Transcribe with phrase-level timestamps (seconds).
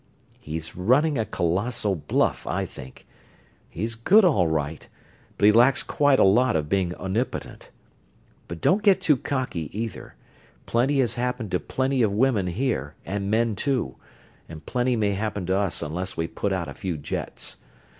[0.39, 3.05] "He's running a colossal bluff, I think.
[3.69, 4.87] He's good, all right,
[5.37, 7.69] but he lacks quite a lot of being omnipotent.
[8.47, 10.15] But don't get too cocky, either.
[10.65, 13.95] Plenty has happened to plenty of women here, and men too
[14.49, 17.57] and plenty may happen to us unless we put out a few jets.